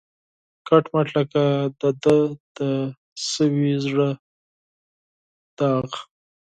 کټ 0.67 0.83
مټ 0.93 1.07
لکه 1.17 1.43
د 1.81 1.81
ده 2.03 2.15
د 2.57 2.57
سوي 3.31 3.73
زړه 3.85 4.09
داغ 5.57 5.89